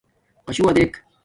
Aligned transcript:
قَشُوّا 0.47 0.71
دݵک. 0.77 0.93